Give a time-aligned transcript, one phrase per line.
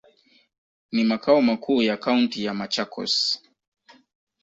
[0.91, 3.41] Ni makao makuu ya kaunti ya Machakos.